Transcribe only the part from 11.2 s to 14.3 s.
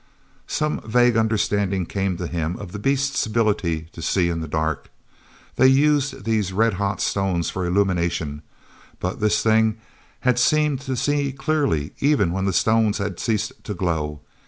clearly even when the stones had ceased to glow.